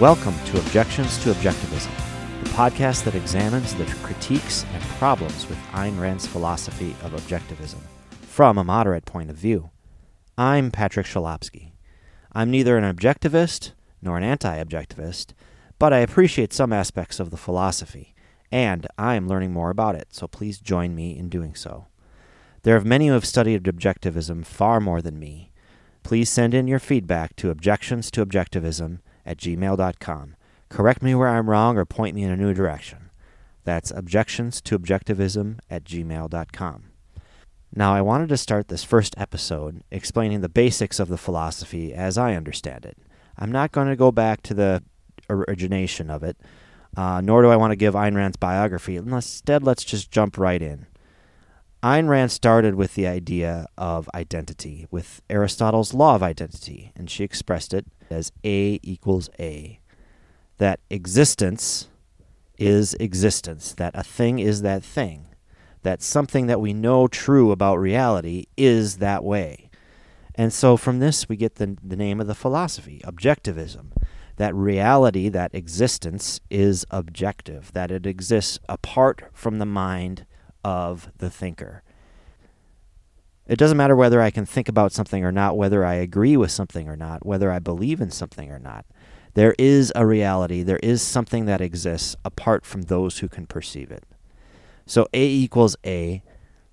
[0.00, 1.92] Welcome to Objections to Objectivism,
[2.42, 7.78] the podcast that examines the critiques and problems with Ayn Rand's philosophy of objectivism
[8.22, 9.70] from a moderate point of view.
[10.36, 11.74] I'm Patrick Shalopsky.
[12.32, 13.70] I'm neither an objectivist
[14.02, 15.32] nor an anti objectivist,
[15.78, 18.16] but I appreciate some aspects of the philosophy,
[18.50, 21.86] and I am learning more about it, so please join me in doing so.
[22.64, 25.52] There are many who have studied objectivism far more than me.
[26.02, 30.36] Please send in your feedback to objections to objectivism at gmail.com.
[30.68, 33.10] Correct me where I'm wrong or point me in a new direction.
[33.64, 36.84] That's objections to objectivism at gmail.com.
[37.76, 42.16] Now, I wanted to start this first episode explaining the basics of the philosophy as
[42.16, 42.96] I understand it.
[43.36, 44.82] I'm not going to go back to the
[45.28, 46.36] origination of it,
[46.96, 48.96] uh, nor do I want to give Ayn Rand's biography.
[48.96, 50.86] Instead, let's just jump right in.
[51.84, 57.24] Ayn Rand started with the idea of identity, with Aristotle's law of identity, and she
[57.24, 59.80] expressed it as A equals A.
[60.56, 61.88] That existence
[62.56, 65.26] is existence, that a thing is that thing,
[65.82, 69.68] that something that we know true about reality is that way.
[70.34, 73.88] And so from this, we get the, the name of the philosophy, objectivism.
[74.36, 80.24] That reality, that existence is objective, that it exists apart from the mind
[80.64, 81.82] of the thinker.
[83.46, 86.50] It doesn't matter whether I can think about something or not, whether I agree with
[86.50, 88.86] something or not, whether I believe in something or not.
[89.34, 93.90] There is a reality, there is something that exists apart from those who can perceive
[93.90, 94.04] it.
[94.86, 96.22] So A equals A,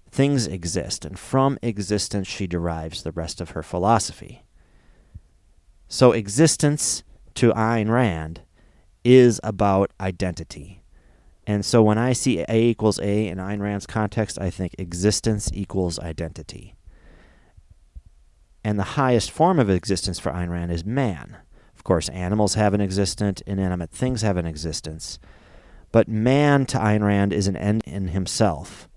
[0.10, 4.44] things exist, and from existence she derives the rest of her philosophy.
[5.88, 7.04] So existence
[7.36, 8.42] to Ayn Rand
[9.04, 10.81] is about identity.
[11.48, 15.50] And so when I see A equals A in Ayn Rand's context, I think existence
[15.54, 16.76] equals identity.
[18.64, 21.38] And the highest form of existence for Ayn Rand is man.
[21.76, 25.18] Of course, animals have an existence, inanimate things have an existence.
[25.92, 28.88] But man to Ayn Rand is an end in himself.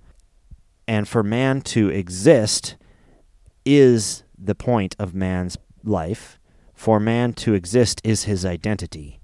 [0.87, 2.77] And for man to exist
[3.65, 6.39] is the point of man's life.
[6.75, 9.19] For man to exist is his identity.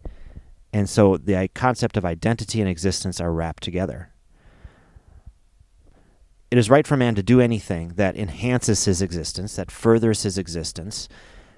[0.73, 4.13] And so the concept of identity and existence are wrapped together.
[6.51, 10.37] It is right for man to do anything that enhances his existence, that furthers his
[10.39, 11.09] existence,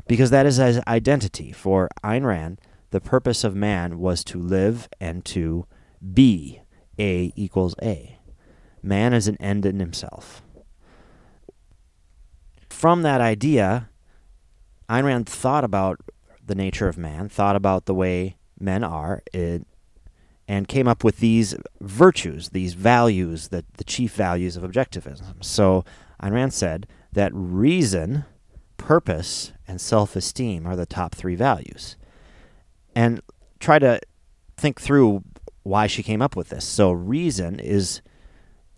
[0.07, 1.53] because that is his identity.
[1.53, 5.67] For Ayn Rand, the purpose of man was to live and to
[6.13, 6.61] be.
[6.99, 8.19] A equals A.
[8.83, 10.43] Man is an end in himself.
[12.69, 13.89] From that idea,
[14.89, 16.01] Ayn Rand thought about
[16.45, 19.67] the nature of man, thought about the way men are, it,
[20.49, 25.43] and came up with these virtues, these values, the, the chief values of objectivism.
[25.43, 25.85] So
[26.23, 28.25] Ayn Rand said that reason,
[28.77, 31.97] purpose, and self esteem are the top three values.
[32.95, 33.23] And
[33.61, 34.01] try to
[34.57, 35.23] think through
[35.63, 36.65] why she came up with this.
[36.65, 38.03] So, reason is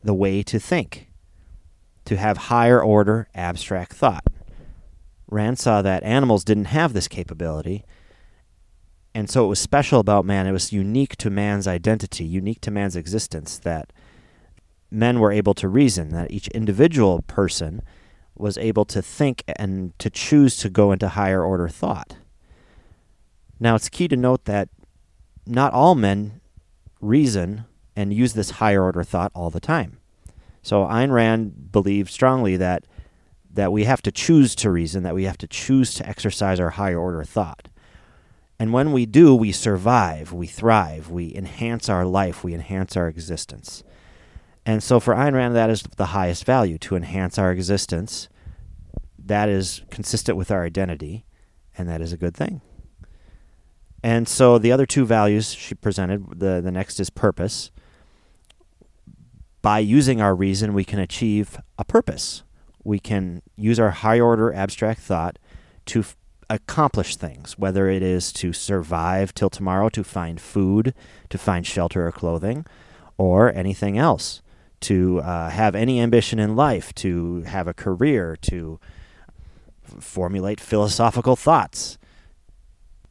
[0.02, 1.10] the way to think,
[2.04, 4.24] to have higher order abstract thought.
[5.28, 7.84] Rand saw that animals didn't have this capability,
[9.14, 10.46] and so it was special about man.
[10.46, 13.92] It was unique to man's identity, unique to man's existence, that
[14.90, 17.82] men were able to reason, that each individual person
[18.36, 22.16] was able to think and to choose to go into higher order thought.
[23.60, 24.68] Now, it's key to note that
[25.46, 26.40] not all men
[27.00, 29.98] reason and use this higher order thought all the time.
[30.62, 32.86] So Ayn Rand believed strongly that
[33.52, 36.70] that we have to choose to reason, that we have to choose to exercise our
[36.70, 37.68] higher order thought.
[38.64, 43.08] And when we do, we survive, we thrive, we enhance our life, we enhance our
[43.08, 43.84] existence.
[44.64, 48.30] And so for Ayn Rand, that is the highest value to enhance our existence.
[49.18, 51.26] That is consistent with our identity,
[51.76, 52.62] and that is a good thing.
[54.02, 57.70] And so the other two values she presented, the, the next is purpose.
[59.60, 62.44] By using our reason, we can achieve a purpose.
[62.82, 65.38] We can use our high order abstract thought
[65.84, 66.02] to
[66.54, 70.94] accomplish things, whether it is to survive till tomorrow, to find food,
[71.28, 72.64] to find shelter or clothing,
[73.18, 74.40] or anything else,
[74.80, 78.78] to uh, have any ambition in life, to have a career, to
[80.00, 81.98] formulate philosophical thoughts,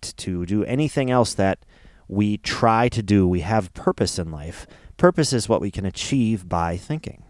[0.01, 1.60] to do anything else that
[2.07, 3.28] we try to do.
[3.28, 4.66] We have purpose in life.
[4.98, 7.24] Purpose is what we can achieve by thinking.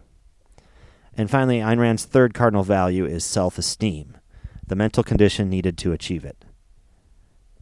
[1.16, 4.18] And finally, Ayn Rand's third cardinal value is self esteem
[4.66, 6.44] the mental condition needed to achieve it.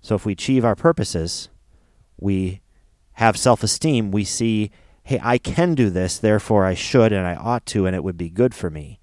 [0.01, 1.49] So if we achieve our purposes,
[2.19, 2.61] we
[3.15, 4.71] have self esteem, we see,
[5.05, 8.17] hey, I can do this, therefore I should and I ought to, and it would
[8.17, 8.99] be good for me.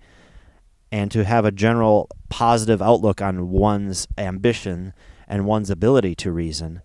[0.92, 4.94] And to have a general positive outlook on one's ambition
[5.28, 6.82] and one's ability to reason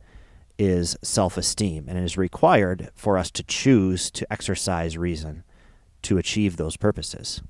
[0.59, 5.43] is self esteem, and it is required for us to choose to exercise reason
[6.03, 7.43] to achieve those purposes.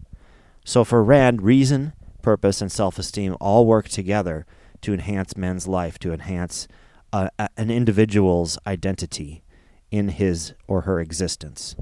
[0.64, 1.92] So for Rand, reason,
[2.24, 4.46] purpose, and self esteem all work together
[4.80, 6.66] to enhance men's life, to enhance
[7.12, 9.44] uh, an individual's identity
[9.92, 11.76] in his or her existence.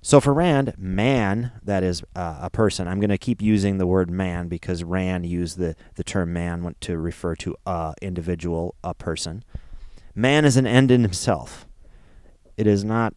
[0.00, 2.88] So for Rand, man, that is uh, a person.
[2.88, 6.74] I'm going to keep using the word man because Rand used the, the term man
[6.80, 9.44] to refer to a individual, a person.
[10.14, 11.66] Man is an end in himself.
[12.56, 13.12] It is not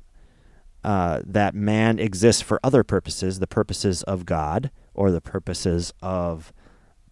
[0.84, 6.52] uh, that man exists for other purposes, the purposes of God or the purposes of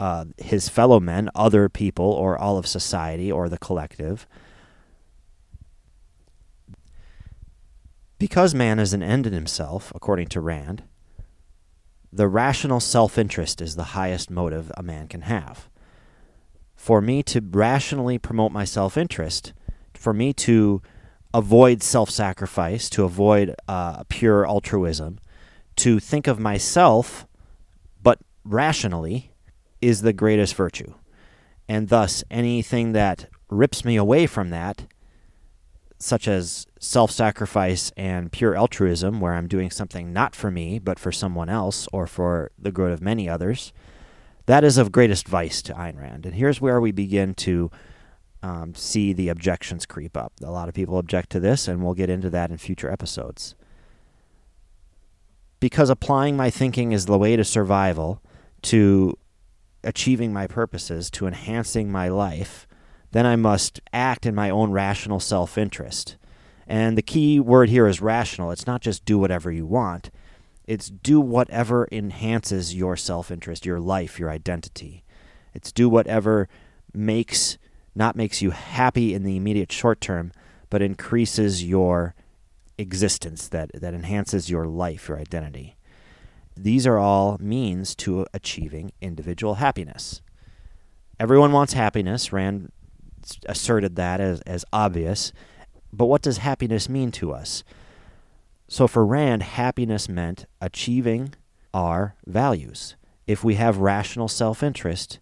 [0.00, 4.26] uh, his fellow men, other people, or all of society or the collective.
[8.18, 10.82] Because man is an end in himself, according to Rand,
[12.12, 15.68] the rational self interest is the highest motive a man can have.
[16.74, 19.52] For me to rationally promote my self interest,
[19.94, 20.82] for me to
[21.32, 25.18] avoid self sacrifice, to avoid uh, pure altruism,
[25.76, 27.26] to think of myself,
[28.02, 29.32] but rationally,
[29.80, 30.94] is the greatest virtue.
[31.68, 34.86] And thus, anything that rips me away from that,
[35.98, 40.98] such as self sacrifice and pure altruism, where I'm doing something not for me, but
[40.98, 43.72] for someone else or for the good of many others,
[44.46, 46.26] that is of greatest vice to Ayn Rand.
[46.26, 47.70] And here's where we begin to
[48.42, 50.32] um, see the objections creep up.
[50.42, 53.54] A lot of people object to this, and we'll get into that in future episodes.
[55.58, 58.22] Because applying my thinking is the way to survival,
[58.62, 59.18] to
[59.84, 62.66] achieving my purposes, to enhancing my life,
[63.12, 66.16] then I must act in my own rational self interest.
[66.66, 68.52] And the key word here is rational.
[68.52, 70.10] It's not just do whatever you want,
[70.66, 75.04] it's do whatever enhances your self interest, your life, your identity.
[75.52, 76.48] It's do whatever
[76.94, 77.58] makes
[77.94, 80.32] not makes you happy in the immediate short term,
[80.68, 82.14] but increases your
[82.78, 85.76] existence, that, that enhances your life, your identity.
[86.56, 90.20] These are all means to achieving individual happiness.
[91.18, 92.32] Everyone wants happiness.
[92.32, 92.72] Rand
[93.46, 95.32] asserted that as, as obvious.
[95.92, 97.64] But what does happiness mean to us?
[98.68, 101.34] So for Rand, happiness meant achieving
[101.74, 102.96] our values.
[103.26, 105.18] If we have rational self interest,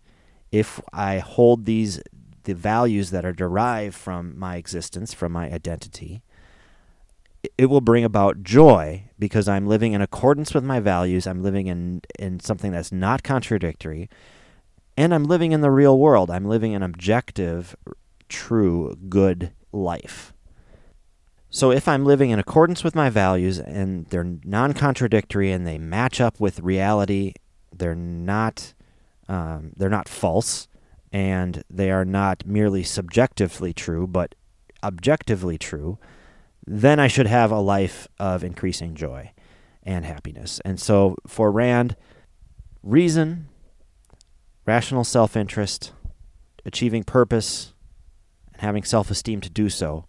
[0.52, 2.00] if I hold these
[2.48, 6.22] the values that are derived from my existence, from my identity,
[7.58, 11.26] it will bring about joy because I'm living in accordance with my values.
[11.26, 14.08] I'm living in, in something that's not contradictory.
[14.96, 16.30] And I'm living in the real world.
[16.30, 17.76] I'm living an objective,
[18.30, 20.32] true, good life.
[21.50, 25.76] So if I'm living in accordance with my values and they're non contradictory and they
[25.76, 27.34] match up with reality,
[27.76, 28.72] they're not,
[29.28, 30.66] um, they're not false,
[31.12, 34.34] and they are not merely subjectively true, but
[34.82, 35.98] objectively true,
[36.66, 39.32] then I should have a life of increasing joy
[39.82, 40.60] and happiness.
[40.64, 41.96] And so for Rand,
[42.82, 43.48] reason,
[44.66, 45.92] rational self interest,
[46.66, 47.72] achieving purpose,
[48.52, 50.04] and having self esteem to do so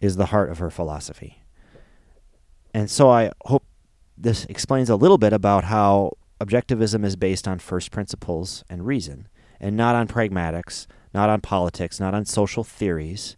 [0.00, 1.42] is the heart of her philosophy.
[2.72, 3.64] And so I hope
[4.16, 9.28] this explains a little bit about how objectivism is based on first principles and reason
[9.60, 13.36] and not on pragmatics, not on politics, not on social theories,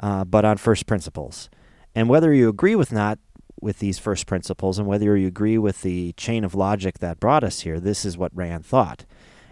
[0.00, 1.48] uh, but on first principles.
[1.94, 3.18] And whether you agree with not
[3.60, 7.44] with these first principles and whether you agree with the chain of logic that brought
[7.44, 9.04] us here, this is what Rand thought.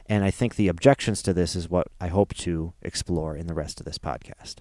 [0.07, 3.55] And I think the objections to this is what I hope to explore in the
[3.55, 4.57] rest of this podcast.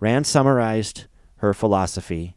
[0.00, 1.06] Rand summarized
[1.36, 2.36] her philosophy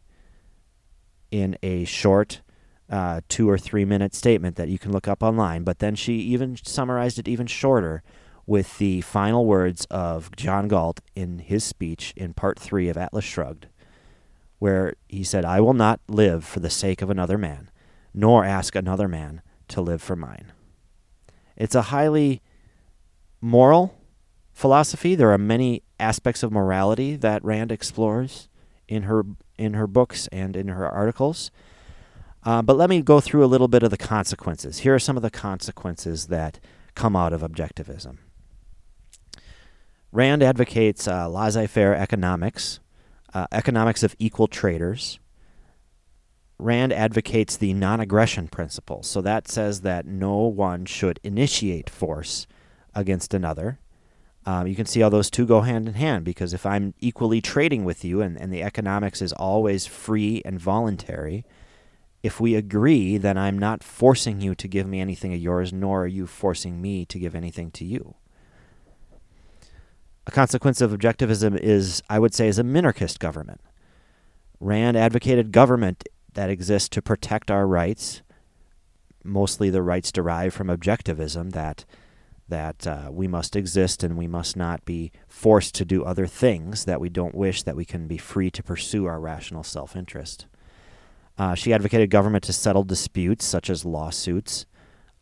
[1.30, 2.42] in a short
[2.90, 6.14] uh, two or three minute statement that you can look up online, but then she
[6.16, 8.02] even summarized it even shorter
[8.46, 13.24] with the final words of John Galt in his speech in part three of Atlas
[13.24, 13.68] Shrugged,
[14.58, 17.70] where he said, I will not live for the sake of another man,
[18.12, 20.52] nor ask another man to live for mine.
[21.56, 22.42] It's a highly
[23.40, 23.98] moral
[24.52, 25.14] philosophy.
[25.14, 28.48] There are many aspects of morality that Rand explores
[28.88, 29.24] in her
[29.58, 31.50] in her books and in her articles.
[32.44, 34.78] Uh, but let me go through a little bit of the consequences.
[34.78, 36.58] Here are some of the consequences that
[36.94, 38.18] come out of objectivism.
[40.12, 42.80] Rand advocates uh, laissez faire economics,
[43.32, 45.18] uh, economics of equal traders.
[46.58, 49.02] Rand advocates the non aggression principle.
[49.02, 52.46] So that says that no one should initiate force
[52.94, 53.78] against another.
[54.44, 57.40] Um, you can see how those two go hand in hand because if I'm equally
[57.40, 61.46] trading with you and, and the economics is always free and voluntary,
[62.22, 66.04] if we agree, then I'm not forcing you to give me anything of yours, nor
[66.04, 68.14] are you forcing me to give anything to you.
[70.26, 73.60] A consequence of objectivism is, I would say, is a minarchist government.
[74.60, 78.22] Rand advocated government that exists to protect our rights,
[79.24, 81.84] mostly the rights derived from objectivism that
[82.48, 86.84] that uh, we must exist and we must not be forced to do other things
[86.84, 90.46] that we don't wish, that we can be free to pursue our rational self interest.
[91.38, 94.66] Uh, she advocated government to settle disputes such as lawsuits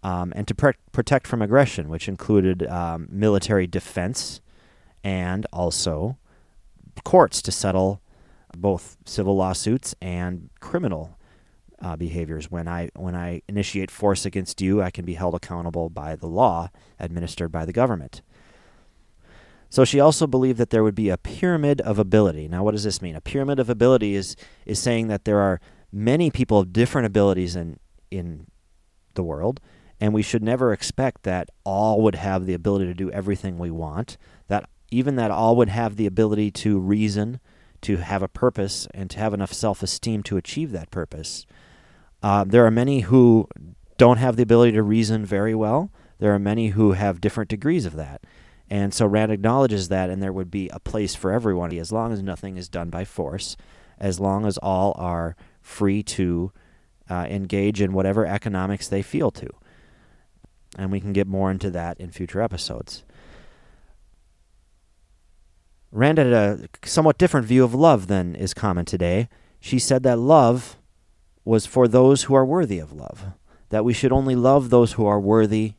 [0.03, 4.41] um, and to pr- protect from aggression, which included um, military defense
[5.03, 6.19] and also
[7.05, 8.03] courts to settle
[8.57, 11.17] both civil lawsuits and criminal
[11.81, 12.51] uh, behaviors.
[12.51, 16.27] When I when I initiate force against you, I can be held accountable by the
[16.27, 18.23] law administered by the government.
[19.71, 22.49] So she also believed that there would be a pyramid of ability.
[22.49, 23.15] Now, what does this mean?
[23.15, 25.61] A pyramid of ability is is saying that there are
[25.93, 27.79] many people of different abilities in
[28.11, 28.47] in
[29.15, 29.61] the world,
[30.01, 33.71] and we should never expect that all would have the ability to do everything we
[33.71, 34.19] want.
[34.49, 37.41] That even that all would have the ability to reason,
[37.83, 41.47] to have a purpose, and to have enough self esteem to achieve that purpose.
[42.23, 43.49] Uh, there are many who
[43.97, 45.91] don't have the ability to reason very well.
[46.19, 48.23] There are many who have different degrees of that.
[48.69, 52.13] And so Rand acknowledges that, and there would be a place for everyone as long
[52.13, 53.57] as nothing is done by force,
[53.99, 56.53] as long as all are free to
[57.11, 59.49] uh, engage in whatever economics they feel to.
[60.79, 63.03] And we can get more into that in future episodes.
[65.93, 69.29] Rand had a somewhat different view of love than is common today.
[69.61, 70.77] She said that love
[71.45, 73.27] was for those who are worthy of love,
[73.71, 75.75] that we should only love those who are worthy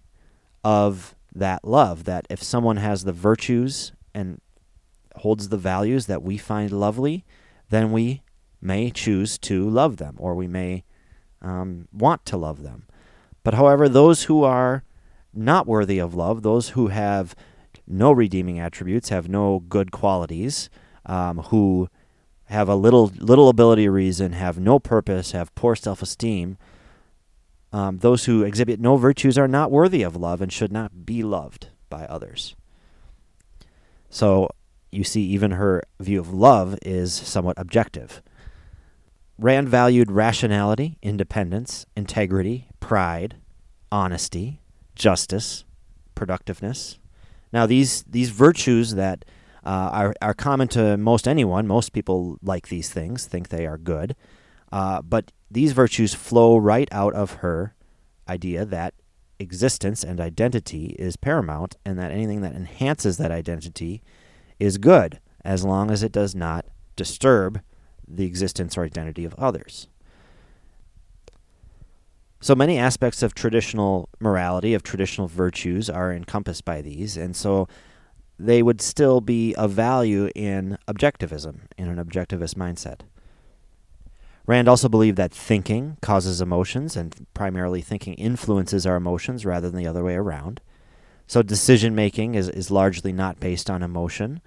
[0.64, 4.42] of that love, that if someone has the virtues and
[5.18, 7.24] holds the values that we find lovely,
[7.70, 8.22] then we
[8.62, 10.84] may choose to love them or we may
[11.42, 12.86] um, want to love them.
[13.44, 14.84] But however, those who are
[15.34, 17.36] not worthy of love, those who have
[17.92, 20.70] no redeeming attributes, have no good qualities,
[21.06, 21.90] um, who
[22.46, 26.58] have a little little ability reason, have no purpose, have poor self esteem.
[27.74, 31.24] Um, those who exhibit no virtues are not worthy of love and should not be
[31.24, 32.56] loved by others.
[34.10, 34.50] So
[34.92, 38.22] you see, even her view of love is somewhat objective.
[39.38, 43.38] Rand valued rationality, independence, integrity, pride,
[43.92, 44.60] honesty,
[44.96, 45.64] justice,
[46.14, 47.00] productiveness.
[47.52, 49.26] Now, these, these virtues that
[49.66, 51.68] uh, are, are common to most anyone.
[51.68, 54.16] Most people like these things, think they are good.
[54.72, 57.76] Uh, but these virtues flow right out of her
[58.28, 58.94] idea that
[59.40, 64.02] existence and identity is paramount, and that anything that enhances that identity
[64.60, 66.66] is good, as long as it does not
[66.96, 67.62] disturb
[68.08, 69.88] the existence or identity of others.
[72.44, 77.68] So many aspects of traditional morality, of traditional virtues, are encompassed by these, and so
[78.40, 83.02] they would still be of value in objectivism, in an objectivist mindset.
[84.48, 89.78] Rand also believed that thinking causes emotions, and primarily thinking influences our emotions rather than
[89.78, 90.62] the other way around.
[91.28, 94.42] So decision making is, is largely not based on emotion,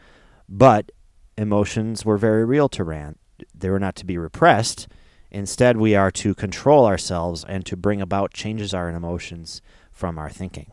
[0.48, 0.90] but
[1.38, 3.18] emotions were very real to Rand.
[3.54, 4.88] They were not to be repressed.
[5.34, 9.60] Instead, we are to control ourselves and to bring about changes our emotions
[9.90, 10.70] from our thinking.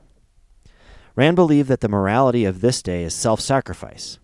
[1.15, 4.19] Rand believed that the morality of this day is self sacrifice.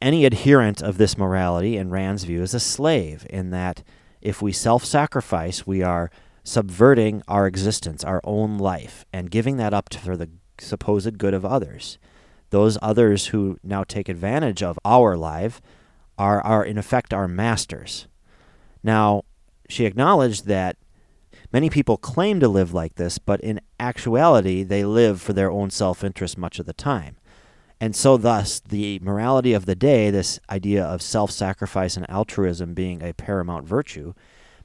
[0.00, 3.82] Any adherent of this morality, in Rand's view, is a slave, in that
[4.22, 6.10] if we self sacrifice, we are
[6.42, 11.44] subverting our existence, our own life, and giving that up for the supposed good of
[11.44, 11.98] others.
[12.48, 15.60] Those others who now take advantage of our life
[16.16, 18.06] are, are in effect, our masters.
[18.82, 19.22] Now,
[19.68, 20.76] she acknowledged that
[21.52, 25.70] Many people claim to live like this, but in actuality, they live for their own
[25.70, 27.16] self interest much of the time.
[27.80, 32.74] And so, thus, the morality of the day, this idea of self sacrifice and altruism
[32.74, 34.14] being a paramount virtue,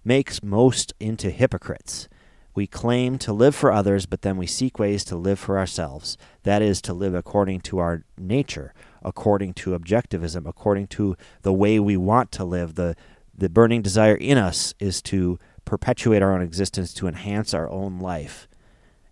[0.04, 2.08] makes most into hypocrites.
[2.54, 6.18] We claim to live for others, but then we seek ways to live for ourselves.
[6.44, 11.80] That is, to live according to our nature, according to objectivism, according to the way
[11.80, 12.76] we want to live.
[12.76, 12.96] The,
[13.38, 18.00] the burning desire in us is to perpetuate our own existence to enhance our own
[18.00, 18.48] life.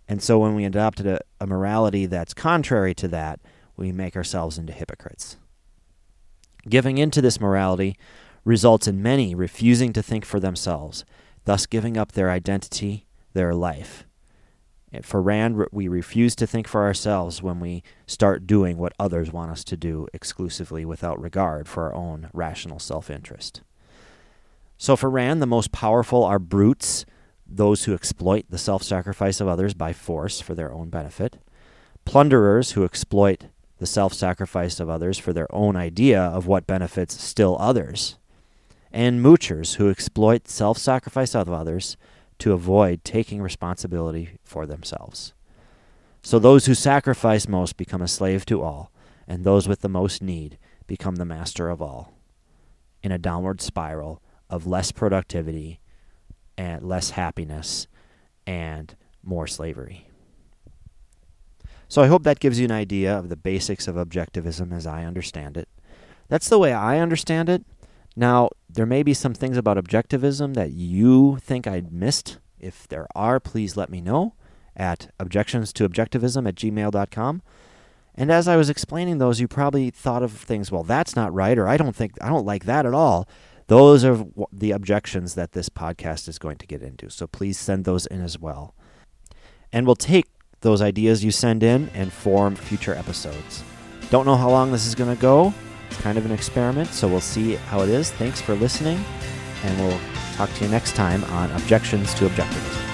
[0.08, 3.40] And so when we adopted a, a morality that's contrary to that,
[3.76, 5.36] we make ourselves into hypocrites.
[6.68, 7.96] Giving in to this morality
[8.44, 11.04] results in many refusing to think for themselves,
[11.44, 14.04] thus giving up their identity, their life.
[14.92, 19.32] Eh, for Rand, we refuse to think for ourselves when we start doing what others
[19.32, 23.62] want us to do exclusively without regard for our own rational self interest.
[24.84, 27.06] So for Rand, the most powerful are brutes,
[27.46, 31.38] those who exploit the self sacrifice of others by force for their own benefit,
[32.04, 33.46] plunderers who exploit
[33.78, 38.18] the self sacrifice of others for their own idea of what benefits still others,
[38.92, 41.96] and moochers who exploit self sacrifice of others
[42.40, 45.32] to avoid taking responsibility for themselves.
[46.22, 48.92] So those who sacrifice most become a slave to all,
[49.26, 52.12] and those with the most need become the master of all,
[53.02, 54.20] in a downward spiral
[54.54, 55.80] of less productivity
[56.56, 57.88] and less happiness
[58.46, 60.08] and more slavery.
[61.88, 65.04] So I hope that gives you an idea of the basics of objectivism as I
[65.04, 65.68] understand it.
[66.28, 67.64] That's the way I understand it.
[68.16, 72.38] Now, there may be some things about objectivism that you think I missed.
[72.60, 74.34] If there are, please let me know
[74.76, 77.42] at objections to objectivism at gmail.com.
[78.14, 81.58] And as I was explaining those, you probably thought of things, well, that's not right,
[81.58, 83.28] or I don't think, I don't like that at all.
[83.66, 87.10] Those are the objections that this podcast is going to get into.
[87.10, 88.74] So please send those in as well.
[89.72, 90.26] And we'll take
[90.60, 93.62] those ideas you send in and form future episodes.
[94.10, 95.52] Don't know how long this is going to go.
[95.90, 98.10] It's kind of an experiment, so we'll see how it is.
[98.12, 99.02] Thanks for listening,
[99.62, 100.00] and we'll
[100.34, 102.93] talk to you next time on Objections to Objectivism.